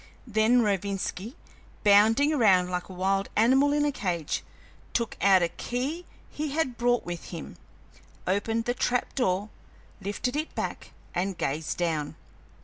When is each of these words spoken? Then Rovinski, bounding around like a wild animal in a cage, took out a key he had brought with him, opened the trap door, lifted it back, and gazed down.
Then 0.25 0.63
Rovinski, 0.63 1.35
bounding 1.83 2.33
around 2.33 2.71
like 2.71 2.89
a 2.89 2.93
wild 2.93 3.29
animal 3.35 3.71
in 3.71 3.85
a 3.85 3.91
cage, 3.91 4.41
took 4.93 5.15
out 5.21 5.43
a 5.43 5.47
key 5.47 6.05
he 6.31 6.47
had 6.53 6.75
brought 6.75 7.05
with 7.05 7.25
him, 7.25 7.55
opened 8.25 8.65
the 8.65 8.73
trap 8.73 9.13
door, 9.13 9.49
lifted 10.01 10.35
it 10.35 10.55
back, 10.55 10.89
and 11.13 11.37
gazed 11.37 11.77
down. 11.77 12.15